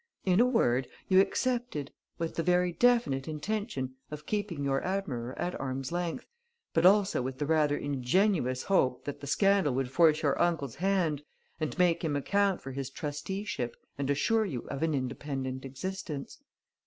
[0.25, 5.53] in a word, you accepted with the very definite intention of keeping your admirer at
[5.59, 6.25] arm's length,
[6.73, 11.21] but also with the rather ingenuous hope that the scandal would force your uncle's hand
[11.59, 16.39] and make him account for his trusteeship and assure you of an independent existence.